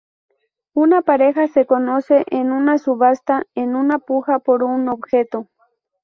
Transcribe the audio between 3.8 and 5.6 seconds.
puja por un objeto.